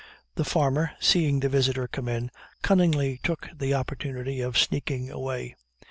[0.33, 2.31] The farmer, seeing the visitor come in,
[2.63, 5.55] cunningly took the opportunity of sneaking away.